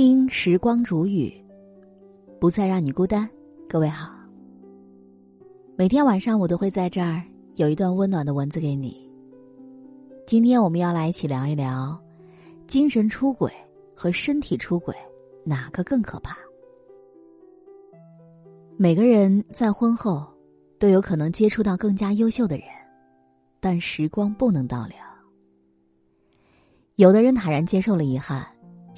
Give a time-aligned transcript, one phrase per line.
[0.00, 1.28] 听时光煮雨，
[2.38, 3.28] 不再让你孤单。
[3.68, 4.08] 各位好，
[5.74, 7.20] 每天晚上我都会在这儿
[7.56, 9.10] 有一段温暖的文字给你。
[10.24, 12.00] 今天我们要来一起聊一聊，
[12.68, 13.52] 精神出轨
[13.92, 14.94] 和身体出轨
[15.42, 16.38] 哪个更可怕？
[18.76, 20.24] 每个人在婚后
[20.78, 22.66] 都有可能接触到更加优秀的人，
[23.58, 24.96] 但时光不能倒流。
[26.94, 28.46] 有的人坦然接受了遗憾。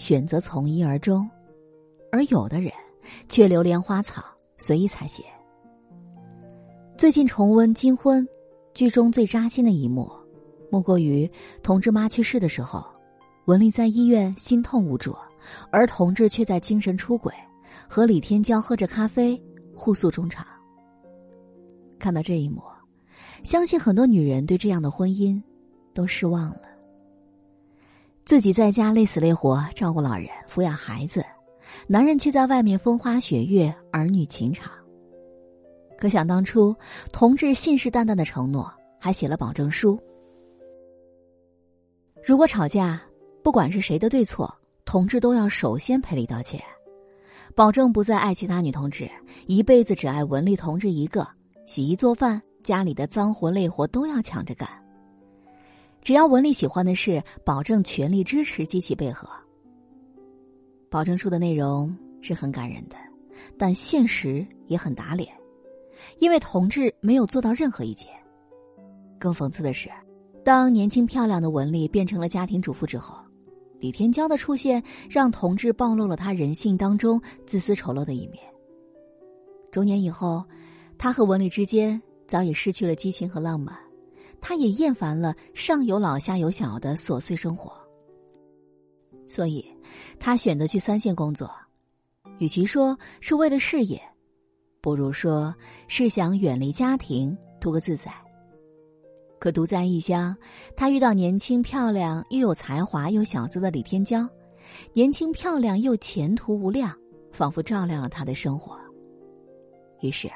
[0.00, 1.28] 选择从一而终，
[2.10, 2.72] 而有的人
[3.28, 4.24] 却流连花草，
[4.56, 5.20] 随意采撷。
[6.96, 8.26] 最近重温《金婚》，
[8.73, 10.10] 剧中最扎心的一幕，
[10.70, 11.30] 莫过于
[11.62, 12.82] 同志妈去世的时候，
[13.45, 15.14] 文丽在医院心痛无助，
[15.70, 17.30] 而同志却在精神出轨，
[17.87, 19.38] 和李天骄喝着咖啡，
[19.76, 20.46] 互诉衷肠。
[21.98, 22.62] 看到这一幕，
[23.42, 25.38] 相信很多女人对这样的婚姻
[25.92, 26.70] 都失望了。
[28.30, 31.26] 自己在家累死累活照顾老人、抚养孩子，
[31.88, 34.70] 男人却在外面风花雪月、儿女情长。
[35.98, 36.73] 可想当初，
[37.12, 40.01] 同志信誓旦旦的承诺，还写了保证书：
[42.24, 43.02] 如果吵架，
[43.42, 44.48] 不管是谁的对错，
[44.84, 46.62] 同志都要首先赔礼道歉，
[47.56, 49.10] 保证不再爱其他女同志，
[49.48, 51.26] 一辈子只爱文丽同志一个，
[51.66, 54.68] 洗衣做饭，家里的脏活累活都要抢着干。
[56.02, 59.29] 只要文丽喜欢的事，保证全力支持，积极配合。
[60.90, 62.96] 保证书的内容是很感人的，
[63.59, 65.32] 但现实也很打脸，
[66.19, 68.09] 因为同志没有做到任何一节。
[69.19, 69.91] 更讽刺的是，
[70.42, 73.14] 当年轻漂亮的文丽变成了家庭主妇之后，
[73.78, 78.42] 李天骄的出现让同志暴露了他人性当中自私丑陋的一面。
[79.70, 80.42] 中年以后，
[80.98, 83.76] 他和文丽之间早已失去了激情和浪漫。
[84.41, 87.72] 他也厌烦了上有老下有小的琐碎生活，
[89.28, 89.64] 所以，
[90.19, 91.50] 他选择去三线工作。
[92.38, 94.00] 与其说是为了事业，
[94.81, 95.54] 不如说
[95.88, 98.10] 是想远离家庭，图个自在。
[99.38, 100.37] 可独在异乡，
[100.76, 104.28] 他遇到年轻漂亮又有才华又小资的李天骄，
[104.93, 106.94] 年轻漂亮又前途无量，
[107.31, 108.78] 仿佛照亮了他的生活。
[110.00, 110.31] 于是，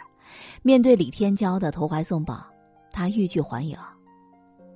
[0.62, 2.44] 面对李天骄的投怀送抱，
[2.92, 3.76] 他欲拒还迎。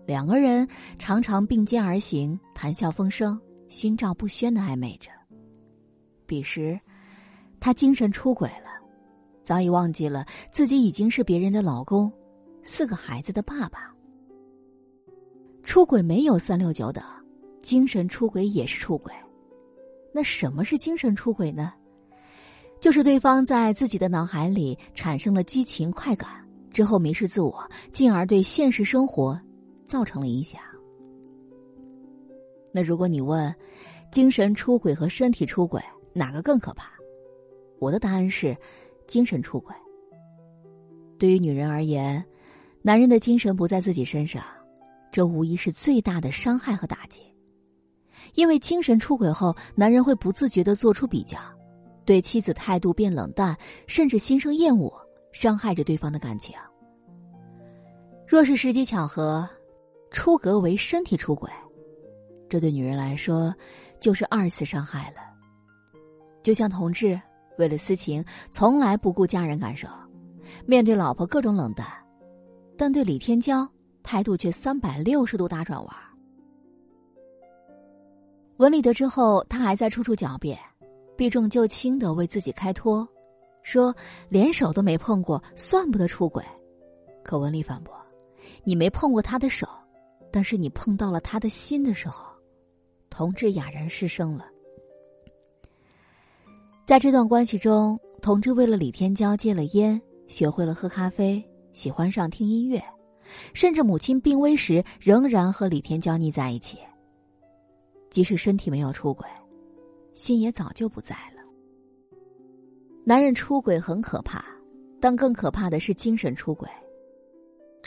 [0.09, 0.67] 两个人
[0.99, 3.39] 常常并肩而行，谈笑风生，
[3.69, 5.11] 心照不宣的暧昧着。
[6.25, 6.81] 彼时，
[7.61, 8.71] 他精神出轨了，
[9.45, 12.11] 早已忘记了自己已经是别人的老公，
[12.63, 13.95] 四个孩子的爸爸。
[15.63, 17.05] 出轨没有三六九等，
[17.61, 19.13] 精神出轨也是出轨。
[20.11, 21.75] 那什么是精神出轨呢？
[22.81, 26.31] 就是对方在自己的脑海里产生了激情快感
[26.71, 29.39] 之后迷失自我，进而对现实生活。
[29.89, 30.61] 造成了影响。
[32.71, 33.53] 那如果你问，
[34.13, 35.83] 精神出轨和身体出轨
[36.13, 36.93] 哪个更可怕？
[37.81, 38.57] 我的答案是，
[39.07, 39.75] 精神出轨。
[41.19, 42.25] 对于女人而言，
[42.83, 44.45] 男人的精神不在自己身上，
[45.11, 47.23] 这无疑是最大的伤害和打击。
[48.35, 51.39] 因为精神出轨后，男人会不自觉的做出比较，
[52.05, 53.57] 对妻子态度变冷淡，
[53.87, 54.93] 甚至心生厌恶，
[55.33, 56.55] 伤害着对方的感情。
[58.27, 59.49] 若是时机巧合。
[60.11, 61.51] 出格为身体出轨，
[62.49, 63.55] 这对女人来说
[64.01, 65.17] 就是二次伤害了。
[66.43, 67.21] 就像同志
[67.59, 69.89] 为了私情，从来不顾家人感受，
[70.65, 71.87] 面对老婆各种冷淡，
[72.77, 73.69] 但对李天骄
[74.03, 75.95] 态度却三百六十度大转弯。
[78.57, 80.59] 文丽得知后，他还在处处狡辩，
[81.17, 83.07] 避重就轻的为自己开脱，
[83.63, 83.95] 说
[84.29, 86.43] 连手都没碰过，算不得出轨。
[87.23, 87.95] 可文丽反驳
[88.65, 89.69] ：“你没碰过他的手。”
[90.39, 92.25] 但是你碰到了他的心的时候，
[93.11, 94.47] 同志哑然失声了。
[96.87, 102.81] 在这段关系中，同志为了李天骄戒了烟，学会了喝咖啡，喜欢上听音乐，
[103.53, 106.79] 甚至母亲病危时仍然和李天骄腻在一起。
[108.09, 109.27] 即使身体没有出轨，
[110.15, 111.43] 心也早就不在了。
[113.03, 114.45] 男人出轨很可怕，
[115.01, 116.69] 但更可怕的是精神出轨。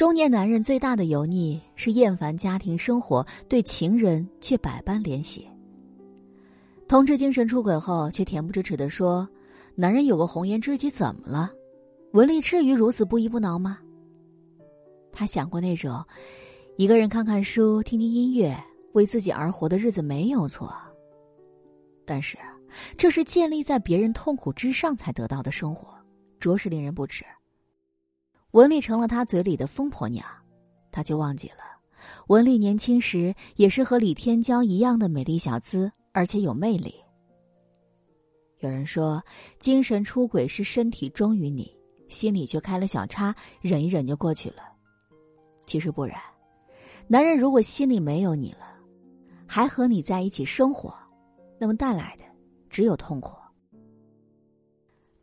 [0.01, 5.47] 中年男人最大的油腻是厌烦家庭生活，对情人却百般怜惜。
[6.87, 9.29] 同志精神出轨后，却恬不知耻的说
[9.77, 11.51] ：“男人有个红颜知己怎么了？
[12.13, 13.77] 文丽至于如此不依不挠吗？”
[15.13, 16.03] 他想过那种
[16.77, 18.57] 一个人看看书、听听音乐、
[18.93, 20.73] 为自己而活的日子没有错，
[22.05, 22.39] 但是
[22.97, 25.93] 这是建立在别人痛苦之上才得到的生活，
[26.39, 27.23] 着实令人不齿。
[28.51, 30.25] 文丽成了他嘴里的疯婆娘，
[30.91, 31.63] 他却忘记了，
[32.27, 36.93] 文丽年轻时也是和李天骄一样的美丽小资，而且有魅力。
[38.59, 39.23] 有人说，
[39.57, 41.75] 精神出轨是身体忠于你，
[42.09, 44.63] 心里却开了小差，忍一忍就过去了。
[45.65, 46.19] 其实不然，
[47.07, 48.75] 男人如果心里没有你了，
[49.47, 50.93] 还和你在一起生活，
[51.57, 52.23] 那么带来的
[52.69, 53.35] 只有痛苦。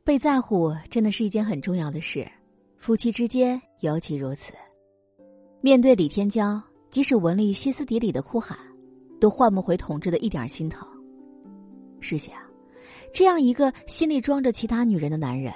[0.03, 2.27] 被在乎真的是一件很重要的事，
[2.79, 4.53] 夫妻之间尤其如此。
[5.61, 8.57] 面对李天骄，即使文丽歇斯底里的哭喊，
[9.21, 10.89] 都换不回同志的一点心疼。
[12.01, 12.35] 试想。
[13.13, 15.53] 这样一个心里装着其他女人的男人，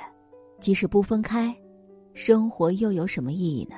[0.58, 1.54] 即使不分开，
[2.14, 3.76] 生活又有什么意义呢？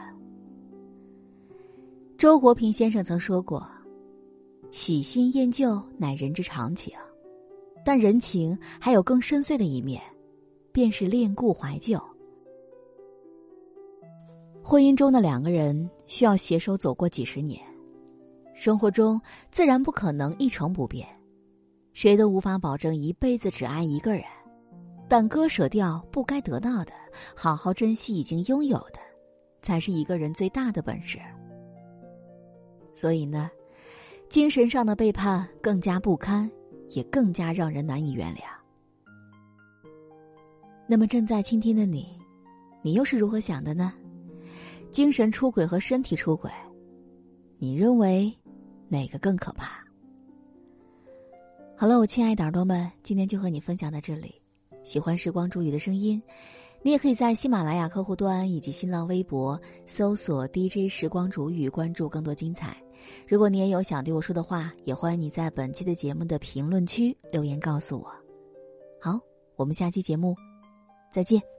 [2.16, 3.66] 周国平先生曾说过
[4.70, 6.94] ：“喜新厌旧乃人之常情，
[7.84, 10.00] 但人情还有更深邃的一面，
[10.72, 12.00] 便是恋故怀旧。
[14.66, 17.60] 婚姻中的两个人需要携手走过几十年，
[18.54, 19.20] 生活中
[19.50, 21.06] 自然不可能一成不变。”
[21.92, 24.24] 谁都无法保证一辈子只爱一个人，
[25.06, 26.92] 但割舍掉不该得到的，
[27.36, 28.98] 好好珍惜已经拥有的，
[29.60, 31.18] 才是一个人最大的本事。
[32.94, 33.50] 所以呢，
[34.30, 36.50] 精神上的背叛更加不堪，
[36.88, 38.42] 也更加让人难以原谅。
[40.88, 42.18] 那么正在倾听的你，
[42.82, 43.92] 你又是如何想的呢？
[44.94, 46.48] 精神出轨和身体出轨，
[47.58, 48.32] 你认为
[48.86, 49.84] 哪个更可怕？
[51.76, 54.40] 好了，我亲爱的耳朵们，今天就和你分享到这里。
[54.84, 56.22] 喜欢时光煮雨的声音，
[56.80, 62.76] 你也可以在喜马拉雅客户端以及新浪微博搜索 DJ 时光煮雨，关注更多精彩。
[63.26, 68.06] 如果你也有想对我说的话，也欢迎你在本期的节目的评论区留言告诉我。
[69.00, 69.18] 好，
[69.56, 70.36] 我们下期节目
[71.10, 71.53] 再见。